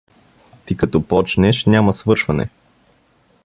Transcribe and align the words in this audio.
Ти 0.65 0.77
като 0.77 1.01
почнеш, 1.07 1.65
няма 1.65 1.93
свършване. 1.93 2.49